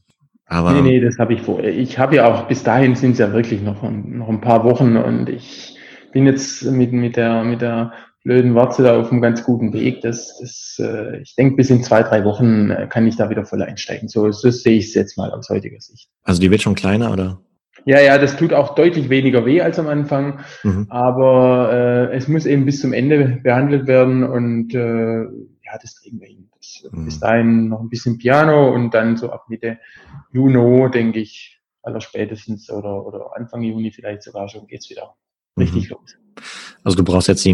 Aber 0.47 0.73
nee, 0.73 0.81
nee, 0.81 0.99
das 0.99 1.17
habe 1.17 1.33
ich 1.33 1.41
vor. 1.41 1.63
Ich 1.63 1.97
habe 1.97 2.17
ja 2.17 2.27
auch, 2.27 2.47
bis 2.47 2.63
dahin 2.63 2.95
sind 2.95 3.13
es 3.13 3.17
ja 3.17 3.33
wirklich 3.33 3.61
noch, 3.61 3.81
noch 3.81 4.29
ein 4.29 4.41
paar 4.41 4.63
Wochen 4.63 4.95
und 4.95 5.27
ich 5.27 5.75
bin 6.11 6.27
jetzt 6.27 6.63
mit, 6.63 6.93
mit 6.93 7.15
der, 7.15 7.43
mit 7.43 7.61
der 7.61 7.93
blöden 8.25 8.55
Warze 8.55 8.83
da 8.83 8.99
auf 8.99 9.11
einem 9.11 9.21
ganz 9.21 9.43
guten 9.43 9.71
Weg. 9.71 10.01
Das, 10.01 10.39
das, 10.39 10.77
äh, 10.79 11.21
ich 11.21 11.35
denke, 11.35 11.55
bis 11.55 11.69
in 11.69 11.83
zwei, 11.83 12.01
drei 12.03 12.25
Wochen 12.25 12.71
äh, 12.71 12.87
kann 12.89 13.07
ich 13.07 13.15
da 13.15 13.29
wieder 13.29 13.45
voll 13.45 13.61
einsteigen. 13.61 14.09
So, 14.09 14.31
so 14.31 14.49
sehe 14.49 14.77
ich 14.77 14.87
es 14.87 14.93
jetzt 14.95 15.15
mal 15.15 15.31
aus 15.31 15.47
heutiger 15.49 15.79
Sicht. 15.79 16.09
Also 16.23 16.41
die 16.41 16.51
wird 16.51 16.61
schon 16.61 16.75
kleiner, 16.75 17.13
oder? 17.13 17.39
Ja, 17.85 18.01
ja, 18.01 18.17
das 18.17 18.35
tut 18.35 18.51
auch 18.51 18.73
deutlich 18.73 19.09
weniger 19.09 19.45
weh 19.45 19.61
als 19.61 19.77
am 19.77 19.87
Anfang, 19.87 20.39
mhm. 20.63 20.87
aber 20.89 21.69
äh, 21.71 22.15
es 22.15 22.27
muss 22.27 22.47
eben 22.47 22.65
bis 22.65 22.81
zum 22.81 22.93
Ende 22.93 23.39
behandelt 23.43 23.85
werden 23.85 24.23
und 24.23 24.73
äh, 24.73 25.21
ja, 25.21 25.77
das 25.79 26.01
kriegen 26.01 26.19
wir 26.19 26.27
hin. 26.27 26.49
Das, 26.57 26.83
mhm. 26.91 27.05
Bis 27.05 27.19
dahin 27.19 27.67
noch 27.69 27.81
ein 27.81 27.89
bisschen 27.89 28.17
Piano 28.17 28.73
und 28.73 28.95
dann 28.95 29.17
so 29.17 29.31
ab 29.31 29.45
Mitte 29.49 29.77
Juni, 30.33 30.89
denke 30.89 31.19
ich, 31.19 31.61
aller 31.83 32.01
spätestens 32.01 32.71
oder, 32.71 33.05
oder 33.05 33.35
Anfang 33.35 33.61
Juni 33.61 33.91
vielleicht 33.91 34.23
sogar 34.23 34.49
schon 34.49 34.65
geht's 34.65 34.89
wieder 34.89 35.13
richtig 35.55 35.91
mhm. 35.91 35.97
los. 35.97 36.17
Also 36.85 36.97
du 36.97 37.03
brauchst 37.03 37.27
jetzt 37.27 37.47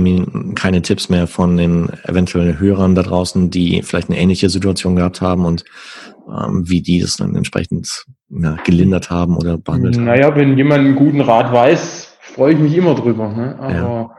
keine 0.56 0.82
Tipps 0.82 1.08
mehr 1.08 1.26
von 1.26 1.56
den 1.56 1.90
eventuellen 2.04 2.60
Hörern 2.60 2.96
da 2.96 3.02
draußen, 3.02 3.50
die 3.50 3.82
vielleicht 3.82 4.10
eine 4.10 4.20
ähnliche 4.20 4.50
Situation 4.50 4.98
gehabt 4.98 5.22
haben 5.22 5.46
und 5.46 5.64
ähm, 6.28 6.70
wie 6.70 6.82
die 6.82 7.00
das 7.00 7.16
dann 7.16 7.36
entsprechend 7.38 8.08
ja, 8.30 8.58
gelindert 8.66 9.10
haben 9.10 9.38
oder 9.38 9.58
behandelt 9.58 9.96
naja, 9.96 10.26
haben. 10.26 10.36
Naja, 10.36 10.36
wenn 10.36 10.58
jemand 10.58 10.86
einen 10.86 10.96
guten 10.96 11.22
Rat 11.22 11.50
weiß, 11.54 12.18
freue 12.20 12.54
ich 12.54 12.60
mich 12.60 12.76
immer 12.76 12.94
drüber. 12.94 13.30
Ne? 13.30 13.58
Aber 13.58 13.74
ja. 13.74 14.12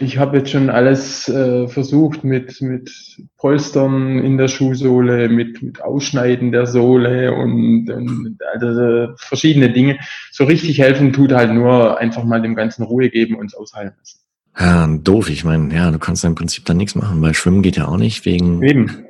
ich 0.00 0.18
habe 0.18 0.36
jetzt 0.36 0.50
schon 0.50 0.68
alles 0.68 1.30
äh, 1.30 1.66
versucht 1.66 2.22
mit, 2.22 2.60
mit 2.60 2.90
Polstern 3.38 4.18
in 4.18 4.36
der 4.36 4.48
Schuhsohle, 4.48 5.30
mit, 5.30 5.62
mit 5.62 5.80
Ausschneiden 5.80 6.52
der 6.52 6.66
Sohle 6.66 7.32
und, 7.32 7.88
und 7.88 8.36
also 8.52 9.14
verschiedene 9.16 9.70
Dinge. 9.70 9.98
So 10.30 10.44
richtig 10.44 10.78
helfen 10.78 11.14
tut 11.14 11.32
halt 11.32 11.54
nur 11.54 11.96
einfach 11.98 12.24
mal 12.24 12.42
dem 12.42 12.54
Ganzen 12.54 12.82
Ruhe 12.82 13.08
geben 13.08 13.36
und 13.36 13.46
es 13.46 13.54
aushalten 13.54 13.96
lassen. 13.98 14.27
Ja, 14.58 14.86
doof. 14.86 15.30
Ich 15.30 15.44
meine, 15.44 15.72
ja, 15.74 15.90
du 15.90 15.98
kannst 15.98 16.24
im 16.24 16.34
Prinzip 16.34 16.64
dann 16.64 16.76
nichts 16.76 16.94
machen, 16.94 17.22
weil 17.22 17.34
Schwimmen 17.34 17.62
geht 17.62 17.76
ja 17.76 17.86
auch 17.86 17.96
nicht 17.96 18.24
wegen. 18.24 18.62
Eben. 18.62 19.04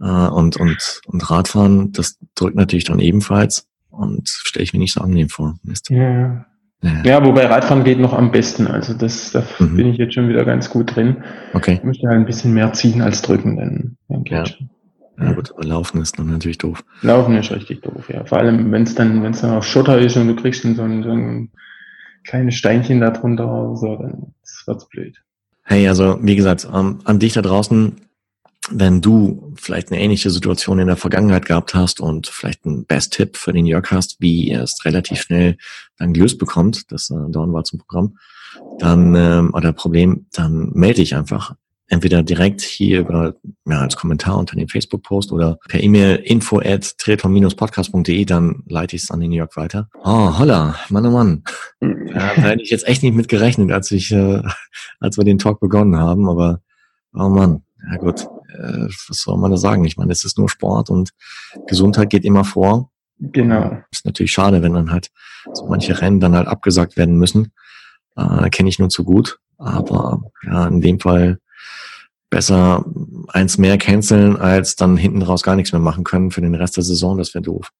Äh, 0.00 0.04
und, 0.04 0.56
und, 0.56 1.00
und 1.06 1.30
Radfahren, 1.30 1.92
das 1.92 2.18
drückt 2.34 2.56
natürlich 2.56 2.84
dann 2.84 2.98
ebenfalls 2.98 3.66
und 3.90 4.28
stelle 4.28 4.64
ich 4.64 4.72
mir 4.72 4.80
nicht 4.80 4.92
so 4.92 5.00
angenehm 5.00 5.28
vor. 5.28 5.56
Mist. 5.62 5.90
Ja. 5.90 6.46
ja. 6.82 7.02
Ja, 7.04 7.24
wobei 7.24 7.46
Radfahren 7.46 7.84
geht 7.84 7.98
noch 7.98 8.12
am 8.12 8.32
besten. 8.32 8.66
Also 8.66 8.94
das, 8.94 9.32
da 9.32 9.44
mhm. 9.58 9.76
bin 9.76 9.86
ich 9.88 9.98
jetzt 9.98 10.14
schon 10.14 10.28
wieder 10.28 10.44
ganz 10.44 10.68
gut 10.70 10.94
drin. 10.94 11.18
Okay. 11.54 11.74
Ich 11.74 11.84
möchte 11.84 12.08
halt 12.08 12.18
ein 12.18 12.26
bisschen 12.26 12.52
mehr 12.52 12.72
ziehen 12.72 13.00
als 13.02 13.22
drücken, 13.22 13.56
dann, 13.56 13.96
dann 14.08 14.24
geht 14.24 14.32
ja. 14.32 14.46
schon. 14.46 14.70
Ja, 15.18 15.32
gut, 15.32 15.50
aber 15.52 15.64
Laufen 15.64 16.02
ist 16.02 16.18
dann 16.18 16.26
natürlich 16.26 16.58
doof. 16.58 16.84
Laufen 17.00 17.36
ist 17.36 17.50
richtig 17.50 17.80
doof, 17.80 18.10
ja. 18.12 18.26
Vor 18.26 18.36
allem, 18.36 18.70
wenn 18.70 18.82
es 18.82 18.94
dann, 18.94 19.22
wenn 19.22 19.32
es 19.32 19.40
dann 19.40 19.52
auf 19.52 19.64
Schotter 19.64 19.98
ist 19.98 20.16
und 20.18 20.28
du 20.28 20.36
kriegst 20.36 20.62
dann 20.62 20.74
so 20.76 20.82
ein, 20.82 21.02
so 21.02 21.10
ein 21.10 21.50
kleine 22.26 22.52
Steinchen 22.52 23.00
da 23.00 23.10
drunter 23.10 23.50
oder 23.50 23.76
so, 23.76 23.96
dann 23.96 24.34
wird's 24.66 24.88
blöd. 24.88 25.22
Hey, 25.62 25.88
also 25.88 26.18
wie 26.22 26.36
gesagt, 26.36 26.68
ähm, 26.72 27.00
an 27.04 27.18
dich 27.18 27.32
da 27.32 27.42
draußen, 27.42 27.96
wenn 28.70 29.00
du 29.00 29.54
vielleicht 29.56 29.90
eine 29.90 30.00
ähnliche 30.00 30.30
Situation 30.30 30.78
in 30.78 30.86
der 30.88 30.96
Vergangenheit 30.96 31.46
gehabt 31.46 31.74
hast 31.74 32.00
und 32.00 32.26
vielleicht 32.26 32.64
einen 32.64 32.84
Best-Tipp 32.84 33.36
für 33.36 33.52
den 33.52 33.66
Jörg 33.66 33.90
hast, 33.90 34.20
wie 34.20 34.48
er 34.48 34.62
es 34.62 34.84
relativ 34.84 35.20
schnell 35.20 35.56
dann 35.98 36.12
gelöst 36.12 36.38
bekommt, 36.38 36.90
das 36.92 37.10
äh, 37.10 37.14
Dorn 37.28 37.52
war 37.52 37.64
zum 37.64 37.80
Programm, 37.80 38.18
dann 38.78 39.14
ähm, 39.14 39.54
oder 39.54 39.72
Problem, 39.72 40.26
dann 40.32 40.70
melde 40.72 41.00
dich 41.00 41.14
einfach 41.14 41.54
entweder 41.88 42.22
direkt 42.22 42.62
hier 42.62 43.00
über, 43.00 43.36
ja, 43.64 43.80
als 43.80 43.96
Kommentar 43.96 44.38
unter 44.38 44.56
dem 44.56 44.68
Facebook-Post 44.68 45.32
oder 45.32 45.58
per 45.68 45.82
E-Mail 45.82 46.16
info 46.16 46.58
at 46.58 46.96
podcastde 47.56 48.26
dann 48.26 48.62
leite 48.66 48.96
ich 48.96 49.04
es 49.04 49.10
an 49.10 49.20
den 49.20 49.32
Jörg 49.32 49.56
weiter. 49.56 49.88
Oh, 50.02 50.38
holla, 50.38 50.76
Mann, 50.88 51.06
oh 51.06 51.10
Mann. 51.10 51.44
Ja, 51.80 52.34
da 52.34 52.42
hätte 52.42 52.62
ich 52.62 52.70
jetzt 52.70 52.86
echt 52.88 53.02
nicht 53.02 53.14
mit 53.14 53.28
gerechnet, 53.28 53.70
als 53.70 53.90
ich, 53.92 54.10
äh, 54.12 54.42
als 55.00 55.16
wir 55.16 55.24
den 55.24 55.38
Talk 55.38 55.60
begonnen 55.60 55.98
haben, 55.98 56.28
aber 56.28 56.60
oh 57.14 57.28
Mann, 57.28 57.62
ja 57.90 57.98
gut, 57.98 58.26
äh, 58.48 58.86
was 59.08 59.18
soll 59.18 59.38
man 59.38 59.50
da 59.50 59.56
sagen? 59.56 59.84
Ich 59.84 59.96
meine, 59.96 60.12
es 60.12 60.24
ist 60.24 60.38
nur 60.38 60.48
Sport 60.48 60.90
und 60.90 61.10
Gesundheit 61.66 62.10
geht 62.10 62.24
immer 62.24 62.44
vor. 62.44 62.90
Genau. 63.18 63.78
Ist 63.90 64.04
natürlich 64.04 64.32
schade, 64.32 64.62
wenn 64.62 64.74
dann 64.74 64.90
halt 64.90 65.10
so 65.52 65.66
manche 65.66 66.00
Rennen 66.00 66.20
dann 66.20 66.34
halt 66.34 66.48
abgesagt 66.48 66.96
werden 66.96 67.16
müssen. 67.16 67.52
Äh, 68.16 68.50
Kenne 68.50 68.68
ich 68.68 68.78
nur 68.78 68.88
zu 68.88 69.04
gut. 69.04 69.38
Aber 69.58 70.22
ja, 70.44 70.66
in 70.66 70.80
dem 70.80 71.00
Fall 71.00 71.38
besser 72.30 72.84
eins 73.28 73.58
mehr 73.58 73.78
canceln, 73.78 74.36
als 74.36 74.76
dann 74.76 74.96
hinten 74.96 75.22
raus 75.22 75.42
gar 75.42 75.56
nichts 75.56 75.72
mehr 75.72 75.80
machen 75.80 76.04
können 76.04 76.30
für 76.30 76.40
den 76.40 76.54
Rest 76.54 76.76
der 76.76 76.84
Saison. 76.84 77.18
Das 77.18 77.34
wäre 77.34 77.42
doof. 77.42 77.70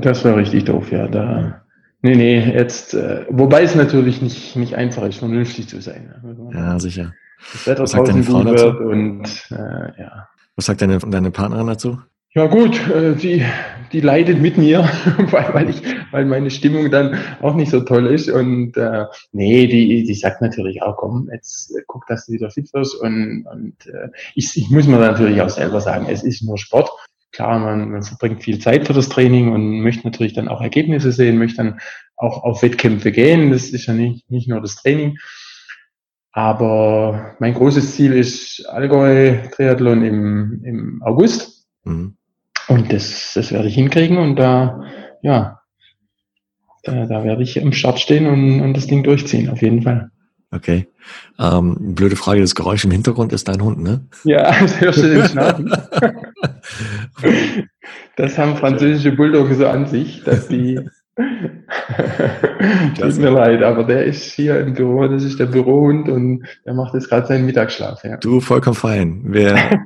Das 0.00 0.24
wäre 0.24 0.36
richtig 0.36 0.64
doof, 0.64 0.90
ja. 0.90 1.06
Da, 1.08 1.62
nee, 2.02 2.14
nee, 2.14 2.40
jetzt, 2.40 2.94
äh, 2.94 3.26
wobei 3.28 3.62
es 3.62 3.74
natürlich 3.74 4.22
nicht, 4.22 4.56
nicht 4.56 4.74
einfach 4.74 5.02
ist, 5.04 5.18
vernünftig 5.18 5.68
zu 5.68 5.80
sein. 5.80 6.14
Also, 6.22 6.50
ja, 6.52 6.78
sicher. 6.78 7.12
Das 7.52 7.66
Wetter 7.66 7.84
draußen 7.84 8.24
gut 8.24 8.46
wird 8.46 8.80
und 8.80 9.24
äh, 9.50 10.00
ja. 10.00 10.28
Was 10.56 10.66
sagt 10.66 10.82
deine, 10.82 10.98
deine 10.98 11.30
Partnerin 11.30 11.66
dazu? 11.66 11.98
Ja 12.36 12.48
gut, 12.48 12.88
äh, 12.88 13.14
die, 13.14 13.44
die 13.92 14.00
leidet 14.00 14.40
mit 14.40 14.58
mir, 14.58 14.80
weil, 15.30 15.54
weil, 15.54 15.70
ich, 15.70 15.82
weil 16.10 16.24
meine 16.24 16.50
Stimmung 16.50 16.90
dann 16.90 17.16
auch 17.40 17.54
nicht 17.54 17.70
so 17.70 17.80
toll 17.80 18.06
ist. 18.06 18.28
Und 18.28 18.76
äh, 18.76 19.04
nee, 19.30 19.68
die, 19.68 20.02
die 20.02 20.14
sagt 20.14 20.42
natürlich 20.42 20.82
auch, 20.82 20.96
komm, 20.96 21.30
jetzt 21.32 21.70
äh, 21.76 21.82
guck, 21.86 22.08
dass 22.08 22.26
du 22.26 22.32
wieder 22.32 22.50
fit 22.50 22.74
wirst. 22.74 23.00
Und, 23.00 23.46
und 23.46 23.86
äh, 23.86 24.08
ich, 24.34 24.56
ich 24.56 24.68
muss 24.68 24.88
mir 24.88 24.98
natürlich 24.98 25.40
auch 25.42 25.48
selber 25.48 25.80
sagen, 25.80 26.06
es 26.10 26.24
ist 26.24 26.42
nur 26.42 26.58
Sport. 26.58 26.90
Klar, 27.30 27.60
man, 27.60 27.92
man 27.92 28.02
verbringt 28.02 28.42
viel 28.42 28.58
Zeit 28.58 28.88
für 28.88 28.94
das 28.94 29.08
Training 29.08 29.52
und 29.52 29.80
möchte 29.82 30.04
natürlich 30.04 30.32
dann 30.32 30.48
auch 30.48 30.60
Ergebnisse 30.60 31.12
sehen, 31.12 31.38
möchte 31.38 31.58
dann 31.58 31.80
auch 32.16 32.42
auf 32.42 32.62
Wettkämpfe 32.62 33.12
gehen. 33.12 33.52
Das 33.52 33.70
ist 33.70 33.86
ja 33.86 33.94
nicht, 33.94 34.28
nicht 34.28 34.48
nur 34.48 34.60
das 34.60 34.74
Training. 34.74 35.18
Aber 36.32 37.36
mein 37.38 37.54
großes 37.54 37.94
Ziel 37.94 38.12
ist 38.12 38.66
Allgäu 38.68 39.36
Triathlon 39.52 40.04
im, 40.04 40.64
im 40.64 41.02
August. 41.04 41.64
Mhm. 41.84 42.16
Und 42.68 42.92
das, 42.92 43.32
das 43.34 43.52
werde 43.52 43.68
ich 43.68 43.74
hinkriegen 43.74 44.18
und 44.18 44.36
da, 44.36 44.84
ja, 45.22 45.60
da, 46.82 47.06
da 47.06 47.24
werde 47.24 47.42
ich 47.42 47.60
am 47.62 47.72
Start 47.72 48.00
stehen 48.00 48.26
und, 48.26 48.60
und 48.60 48.76
das 48.76 48.86
Ding 48.86 49.02
durchziehen, 49.02 49.50
auf 49.50 49.62
jeden 49.62 49.82
Fall. 49.82 50.10
Okay. 50.50 50.86
Ähm, 51.38 51.94
blöde 51.94 52.16
Frage, 52.16 52.40
das 52.40 52.54
Geräusch 52.54 52.84
im 52.84 52.90
Hintergrund 52.90 53.32
ist 53.32 53.48
dein 53.48 53.62
Hund, 53.62 53.82
ne? 53.82 54.06
Ja, 54.24 54.52
das 54.60 54.80
hörst 54.80 54.98
du 54.98 55.08
den 55.08 55.26
Schnaufen. 55.26 55.72
das 58.16 58.38
haben 58.38 58.56
französische 58.56 59.12
Bulldogge 59.12 59.54
so 59.56 59.66
an 59.66 59.86
sich, 59.86 60.22
dass 60.24 60.48
die 60.48 60.80
Tut 62.98 63.18
mir 63.18 63.30
leid, 63.30 63.62
aber 63.62 63.84
der 63.84 64.04
ist 64.04 64.32
hier 64.32 64.58
im 64.60 64.74
Büro, 64.74 65.06
das 65.06 65.22
ist 65.22 65.38
der 65.38 65.46
Bürohund 65.46 66.08
und 66.08 66.44
der 66.64 66.74
macht 66.74 66.94
jetzt 66.94 67.08
gerade 67.08 67.26
seinen 67.26 67.46
Mittagsschlaf. 67.46 68.02
Ja. 68.04 68.16
Du, 68.16 68.40
vollkommen 68.40 68.76
fein. 68.76 69.22
Wer, 69.26 69.84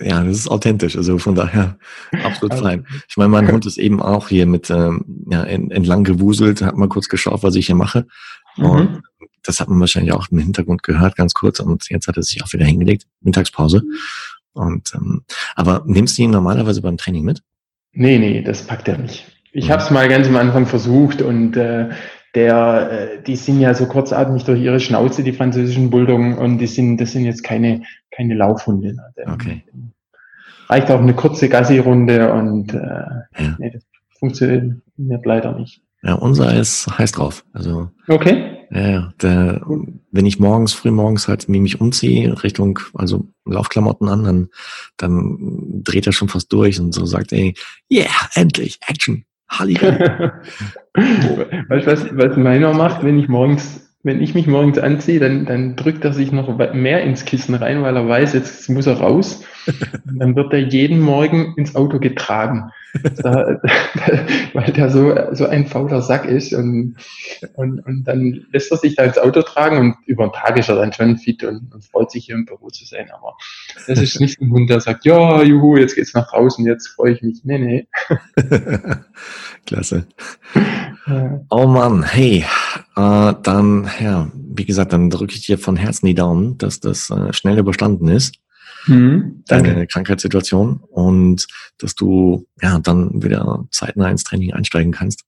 ja, 0.00 0.22
das 0.22 0.38
ist 0.38 0.48
authentisch, 0.48 0.96
also 0.96 1.18
von 1.18 1.34
daher 1.34 1.78
absolut 2.24 2.52
also, 2.52 2.64
fein. 2.64 2.86
Ich 3.08 3.16
meine, 3.16 3.28
mein 3.28 3.50
Hund 3.50 3.66
ist 3.66 3.78
eben 3.78 4.00
auch 4.00 4.28
hier 4.28 4.46
mit 4.46 4.70
ähm, 4.70 5.26
ja, 5.30 5.42
entlang 5.44 6.04
gewuselt, 6.04 6.62
hat 6.62 6.76
mal 6.76 6.88
kurz 6.88 7.08
geschaut, 7.08 7.42
was 7.42 7.54
ich 7.54 7.66
hier 7.66 7.74
mache. 7.74 8.06
Und 8.56 8.90
mhm. 8.90 9.02
das 9.42 9.60
hat 9.60 9.68
man 9.68 9.80
wahrscheinlich 9.80 10.12
auch 10.12 10.28
im 10.30 10.38
Hintergrund 10.38 10.82
gehört, 10.82 11.16
ganz 11.16 11.34
kurz. 11.34 11.60
Und 11.60 11.88
jetzt 11.90 12.08
hat 12.08 12.16
er 12.16 12.22
sich 12.22 12.42
auch 12.42 12.52
wieder 12.52 12.64
hingelegt, 12.64 13.06
Mittagspause. 13.20 13.82
Und 14.52 14.92
ähm, 14.94 15.22
aber 15.54 15.82
nimmst 15.86 16.16
du 16.16 16.22
ihn 16.22 16.30
normalerweise 16.30 16.80
beim 16.80 16.96
Training 16.96 17.24
mit? 17.24 17.42
Nee, 17.92 18.18
nee, 18.18 18.42
das 18.42 18.66
packt 18.66 18.88
er 18.88 18.98
nicht. 18.98 19.26
Ich 19.52 19.68
mhm. 19.68 19.72
habe 19.72 19.82
es 19.82 19.90
mal 19.90 20.08
ganz 20.08 20.26
am 20.28 20.36
Anfang 20.36 20.66
versucht 20.66 21.22
und 21.22 21.56
äh, 21.56 21.90
der, 22.36 22.90
äh, 22.92 23.22
die 23.22 23.34
sind 23.34 23.60
ja 23.60 23.74
so 23.74 23.86
kurzatmig 23.86 24.44
durch 24.44 24.60
ihre 24.60 24.78
Schnauze, 24.78 25.24
die 25.24 25.32
französischen 25.32 25.90
Bulldoggen, 25.90 26.36
und 26.36 26.58
die 26.58 26.66
sind, 26.66 26.98
das 26.98 27.12
sind 27.12 27.24
jetzt 27.24 27.42
keine, 27.42 27.82
keine 28.10 28.34
Laufhunde. 28.34 28.94
Ne? 28.94 29.02
Der, 29.16 29.32
okay. 29.32 29.64
Reicht 30.68 30.90
auch 30.90 31.00
eine 31.00 31.14
kurze 31.14 31.48
Gassi-Runde 31.48 32.32
und 32.32 32.74
äh, 32.74 32.78
ja. 32.78 33.56
nee, 33.58 33.70
das 33.70 33.84
funktioniert 34.18 34.82
leider 35.24 35.58
nicht. 35.58 35.80
Ja, 36.02 36.14
unser 36.14 36.54
ist 36.54 36.86
heiß 36.98 37.12
drauf. 37.12 37.44
Also 37.52 37.90
okay. 38.06 38.66
Ja. 38.70 39.12
Der, 39.22 39.62
wenn 40.10 40.26
ich 40.26 40.38
morgens, 40.38 40.72
früh 40.72 40.90
morgens 40.90 41.28
halt 41.28 41.48
mich 41.48 41.80
umziehe, 41.80 42.42
Richtung, 42.42 42.80
also 42.94 43.28
Laufklamotten 43.44 44.08
an, 44.08 44.24
dann, 44.24 44.48
dann 44.96 45.82
dreht 45.84 46.06
er 46.06 46.12
schon 46.12 46.28
fast 46.28 46.52
durch 46.52 46.78
und 46.80 46.92
so 46.92 47.06
sagt, 47.06 47.32
ey, 47.32 47.54
yeah, 47.90 48.10
endlich, 48.34 48.78
Action. 48.86 49.24
Halligalli. 49.48 49.98
weißt 51.68 51.86
du, 51.86 51.90
was, 51.92 52.16
was 52.16 52.36
meiner 52.36 52.72
macht, 52.72 53.04
wenn 53.04 53.18
ich 53.18 53.28
morgens 53.28 53.86
wenn 54.06 54.22
ich 54.22 54.34
mich 54.34 54.46
morgens 54.46 54.78
anziehe, 54.78 55.18
dann, 55.18 55.46
dann 55.46 55.74
drückt 55.74 56.04
er 56.04 56.12
sich 56.12 56.30
noch 56.30 56.56
mehr 56.72 57.02
ins 57.02 57.24
Kissen 57.24 57.56
rein, 57.56 57.82
weil 57.82 57.96
er 57.96 58.08
weiß, 58.08 58.34
jetzt 58.34 58.70
muss 58.70 58.86
er 58.86 59.00
raus. 59.00 59.42
Und 60.06 60.20
dann 60.20 60.36
wird 60.36 60.52
er 60.52 60.60
jeden 60.60 61.00
Morgen 61.00 61.54
ins 61.56 61.74
Auto 61.74 61.98
getragen, 61.98 62.70
da, 63.16 63.60
weil 64.52 64.72
der 64.72 64.90
so, 64.90 65.12
so 65.32 65.46
ein 65.46 65.66
fauler 65.66 66.02
Sack 66.02 66.24
ist. 66.24 66.54
Und, 66.54 66.94
und, 67.54 67.80
und 67.80 68.04
dann 68.04 68.46
lässt 68.52 68.70
er 68.70 68.76
sich 68.76 68.94
da 68.94 69.02
ins 69.02 69.18
Auto 69.18 69.42
tragen 69.42 69.78
und 69.78 69.96
über 70.06 70.28
den 70.28 70.32
Tag 70.32 70.56
ist 70.56 70.68
er 70.68 70.76
dann 70.76 70.92
schon 70.92 71.18
fit 71.18 71.42
und, 71.42 71.74
und 71.74 71.84
freut 71.84 72.12
sich 72.12 72.26
hier 72.26 72.36
im 72.36 72.44
Büro 72.44 72.68
zu 72.68 72.84
sein. 72.84 73.10
Aber 73.10 73.36
das 73.88 74.00
ist 74.00 74.20
nicht 74.20 74.40
ein 74.40 74.52
Hund, 74.52 74.70
der 74.70 74.78
sagt, 74.78 75.04
ja, 75.04 75.42
juhu, 75.42 75.78
jetzt 75.78 75.96
geht's 75.96 76.14
nach 76.14 76.30
draußen, 76.30 76.64
jetzt 76.64 76.86
freue 76.86 77.10
ich 77.10 77.22
mich. 77.22 77.40
Nee, 77.42 77.58
nee. 77.58 77.88
Klasse. 79.66 80.06
Oh 81.50 81.68
Mann, 81.68 82.02
hey, 82.02 82.44
äh, 82.96 83.34
dann, 83.42 83.88
ja, 84.00 84.28
wie 84.34 84.64
gesagt, 84.64 84.92
dann 84.92 85.08
drücke 85.08 85.34
ich 85.34 85.46
dir 85.46 85.56
von 85.56 85.76
Herzen 85.76 86.06
die 86.06 86.16
Daumen, 86.16 86.58
dass 86.58 86.80
das 86.80 87.10
äh, 87.10 87.32
schnell 87.32 87.58
überstanden 87.58 88.08
ist. 88.08 88.34
Mhm, 88.88 89.44
deine 89.46 89.86
Krankheitssituation 89.86 90.80
und 90.90 91.46
dass 91.78 91.94
du 91.94 92.46
ja 92.60 92.78
dann 92.78 93.22
wieder 93.22 93.66
zeitnah 93.70 94.10
ins 94.10 94.24
Training 94.24 94.52
einsteigen 94.52 94.92
kannst, 94.92 95.24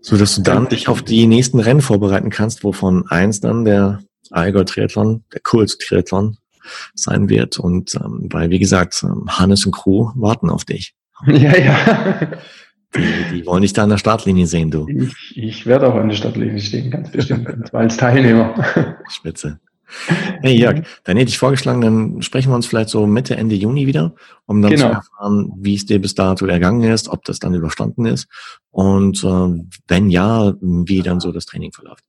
so 0.00 0.16
dass 0.16 0.36
du 0.36 0.42
dann 0.42 0.68
dich 0.68 0.88
auf 0.88 1.02
die 1.02 1.26
nächsten 1.26 1.60
Rennen 1.60 1.82
vorbereiten 1.82 2.30
kannst, 2.30 2.64
wovon 2.64 3.06
eins 3.08 3.40
dann 3.40 3.64
der 3.64 4.02
Allgäu 4.30 4.64
Triathlon, 4.64 5.24
der 5.32 5.40
Kurz 5.40 5.78
Triathlon 5.78 6.38
sein 6.94 7.28
wird 7.28 7.58
und 7.58 7.94
ähm, 7.94 8.28
weil 8.30 8.50
wie 8.50 8.58
gesagt 8.58 9.02
ähm, 9.02 9.24
Hannes 9.28 9.64
und 9.66 9.72
Crew 9.72 10.10
warten 10.14 10.50
auf 10.50 10.64
dich. 10.64 10.94
Ja, 11.26 11.56
ja. 11.56 12.28
Die, 12.96 13.36
die 13.36 13.46
wollen 13.46 13.62
dich 13.62 13.72
da 13.72 13.84
an 13.84 13.90
der 13.90 13.98
Startlinie 13.98 14.46
sehen, 14.46 14.70
du. 14.70 14.86
Ich, 14.88 15.36
ich 15.36 15.66
werde 15.66 15.88
auch 15.88 15.94
an 15.94 16.08
der 16.08 16.16
Startlinie 16.16 16.60
stehen, 16.60 16.90
ganz 16.90 17.10
bestimmt. 17.10 17.48
Und 17.52 17.68
zwar 17.68 17.80
als 17.80 17.96
Teilnehmer. 17.96 18.54
Spitze. 19.08 19.60
Hey 20.42 20.58
Jörg, 20.58 20.82
dann 21.04 21.16
hätte 21.16 21.30
ich 21.30 21.38
vorgeschlagen, 21.38 21.80
dann 21.80 22.20
sprechen 22.20 22.50
wir 22.50 22.56
uns 22.56 22.66
vielleicht 22.66 22.90
so 22.90 23.06
Mitte, 23.06 23.36
Ende 23.36 23.54
Juni 23.54 23.86
wieder, 23.86 24.14
um 24.44 24.60
dann 24.60 24.72
genau. 24.72 24.88
zu 24.88 24.92
erfahren, 24.96 25.52
wie 25.56 25.74
es 25.74 25.86
dir 25.86 25.98
bis 25.98 26.14
dato 26.14 26.44
ergangen 26.44 26.82
ist, 26.82 27.08
ob 27.08 27.24
das 27.24 27.38
dann 27.38 27.54
überstanden 27.54 28.04
ist 28.04 28.28
und 28.70 29.24
äh, 29.24 29.64
wenn 29.88 30.10
ja, 30.10 30.52
wie 30.60 31.00
dann 31.00 31.20
so 31.20 31.32
das 31.32 31.46
Training 31.46 31.72
verläuft. 31.72 32.04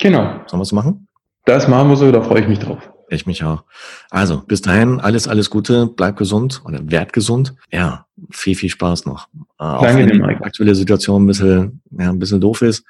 Genau. 0.00 0.42
Sollen 0.46 0.60
wir 0.60 0.64
es 0.64 0.72
machen? 0.72 1.08
Das 1.44 1.66
machen 1.66 1.88
wir 1.88 1.96
so, 1.96 2.12
da 2.12 2.20
freue 2.20 2.42
ich 2.42 2.48
mich 2.48 2.58
drauf. 2.58 2.91
Ich 3.12 3.26
mich 3.26 3.44
auch. 3.44 3.64
Also, 4.10 4.42
bis 4.46 4.62
dahin, 4.62 4.98
alles, 5.00 5.28
alles 5.28 5.50
Gute, 5.50 5.86
bleib 5.86 6.16
gesund 6.16 6.62
oder 6.64 6.80
werd 6.90 7.12
gesund. 7.12 7.54
Ja, 7.70 8.06
viel, 8.30 8.54
viel 8.54 8.70
Spaß 8.70 9.04
noch. 9.06 9.28
Äh, 9.60 9.64
auch 9.64 9.82
Danke 9.82 10.06
wenn 10.06 10.22
die 10.22 10.22
aktuelle 10.22 10.74
Situation 10.74 11.24
ein 11.24 11.26
bisschen, 11.26 11.82
ja, 11.90 12.08
ein 12.08 12.18
bisschen 12.18 12.40
doof 12.40 12.62
ist. 12.62 12.84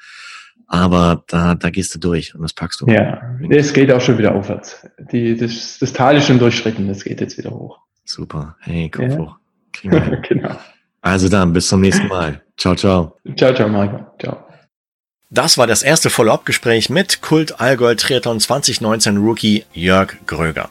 Aber 0.69 1.25
da, 1.27 1.55
da 1.55 1.71
gehst 1.71 1.95
du 1.95 1.99
durch 1.99 2.35
und 2.35 2.43
das 2.43 2.55
packst 2.55 2.81
du. 2.81 2.87
Ja, 2.87 3.21
es 3.51 3.73
geht 3.73 3.93
auch 3.93 4.01
schon 4.01 4.17
wieder 4.17 4.35
aufwärts. 4.35 4.87
Die, 5.13 5.37
das, 5.37 5.79
das 5.79 5.93
Tal 5.93 6.17
ist 6.17 6.29
schon 6.29 6.39
durchschritten, 6.39 6.89
es 6.89 7.05
geht 7.05 7.21
jetzt 7.21 7.37
wieder 7.37 7.51
hoch. 7.51 7.79
Super. 8.05 8.57
Hey, 8.61 8.89
Kopf 8.89 9.11
ja. 9.11 9.19
hoch. 9.19 9.37
genau. 9.83 10.57
Also 11.01 11.29
dann, 11.29 11.53
bis 11.53 11.69
zum 11.69 11.81
nächsten 11.81 12.07
Mal. 12.07 12.43
Ciao, 12.57 12.75
ciao. 12.77 13.19
Ciao, 13.37 13.53
ciao, 13.53 13.69
Marco. 13.69 14.07
Ciao. 14.19 14.52
Das 15.35 15.57
war 15.57 15.67
das 15.67 15.83
erste 15.83 16.11
Follow-up-Gespräch 16.11 16.91
mit 16.91 17.23
Kult 17.23 17.59
Allgäu 17.59 17.95
Triathlon 17.95 18.39
2019 18.39 19.17
Rookie 19.17 19.65
Jörg 19.73 20.13
Gröger. 20.27 20.69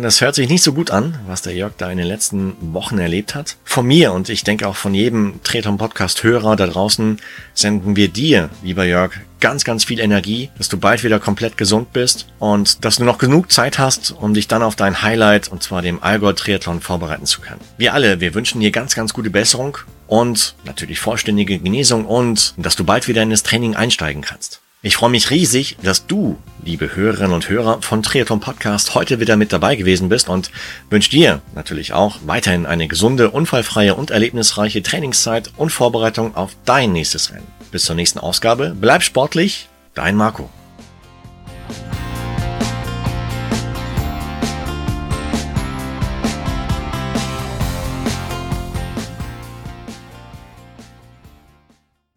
Das 0.00 0.20
hört 0.20 0.36
sich 0.36 0.48
nicht 0.48 0.62
so 0.62 0.72
gut 0.72 0.92
an, 0.92 1.18
was 1.26 1.42
der 1.42 1.52
Jörg 1.52 1.72
da 1.78 1.90
in 1.90 1.98
den 1.98 2.06
letzten 2.06 2.54
Wochen 2.72 2.98
erlebt 2.98 3.34
hat. 3.34 3.56
Von 3.64 3.86
mir 3.86 4.12
und 4.12 4.28
ich 4.28 4.44
denke 4.44 4.68
auch 4.68 4.76
von 4.76 4.94
jedem 4.94 5.40
Triathlon 5.42 5.78
Podcast 5.78 6.22
Hörer 6.22 6.54
da 6.54 6.68
draußen 6.68 7.20
senden 7.54 7.96
wir 7.96 8.06
dir, 8.06 8.50
lieber 8.62 8.84
Jörg, 8.84 9.14
ganz, 9.40 9.64
ganz 9.64 9.82
viel 9.82 9.98
Energie, 9.98 10.48
dass 10.58 10.68
du 10.68 10.78
bald 10.78 11.02
wieder 11.02 11.18
komplett 11.18 11.56
gesund 11.56 11.92
bist 11.92 12.28
und 12.38 12.84
dass 12.84 12.96
du 12.96 13.04
noch 13.04 13.18
genug 13.18 13.50
Zeit 13.50 13.80
hast, 13.80 14.12
um 14.12 14.32
dich 14.32 14.46
dann 14.46 14.62
auf 14.62 14.76
dein 14.76 15.02
Highlight 15.02 15.48
und 15.48 15.64
zwar 15.64 15.82
dem 15.82 16.00
Allgäu 16.04 16.34
Triathlon 16.34 16.80
vorbereiten 16.80 17.26
zu 17.26 17.40
können. 17.40 17.60
Wir 17.78 17.94
alle, 17.94 18.20
wir 18.20 18.32
wünschen 18.34 18.60
dir 18.60 18.70
ganz, 18.70 18.94
ganz 18.94 19.12
gute 19.12 19.30
Besserung 19.30 19.76
und 20.06 20.54
natürlich 20.64 21.00
vollständige 21.00 21.58
Genesung 21.58 22.04
und 22.04 22.54
dass 22.56 22.76
du 22.76 22.84
bald 22.84 23.08
wieder 23.08 23.22
in 23.22 23.30
das 23.30 23.42
Training 23.42 23.74
einsteigen 23.74 24.22
kannst. 24.22 24.60
Ich 24.86 24.96
freue 24.96 25.08
mich 25.08 25.30
riesig, 25.30 25.78
dass 25.82 26.06
du, 26.06 26.36
liebe 26.62 26.94
Hörerinnen 26.94 27.32
und 27.32 27.48
Hörer 27.48 27.80
von 27.80 28.02
Triathlon 28.02 28.40
Podcast, 28.40 28.94
heute 28.94 29.18
wieder 29.18 29.36
mit 29.36 29.50
dabei 29.50 29.76
gewesen 29.76 30.10
bist 30.10 30.28
und 30.28 30.50
wünsche 30.90 31.08
dir 31.08 31.40
natürlich 31.54 31.94
auch 31.94 32.18
weiterhin 32.26 32.66
eine 32.66 32.86
gesunde, 32.86 33.30
unfallfreie 33.30 33.94
und 33.94 34.10
erlebnisreiche 34.10 34.82
Trainingszeit 34.82 35.52
und 35.56 35.70
Vorbereitung 35.70 36.36
auf 36.36 36.54
dein 36.66 36.92
nächstes 36.92 37.30
Rennen. 37.30 37.46
Bis 37.70 37.86
zur 37.86 37.96
nächsten 37.96 38.18
Ausgabe, 38.18 38.76
bleib 38.78 39.02
sportlich, 39.02 39.70
dein 39.94 40.16
Marco. 40.16 40.50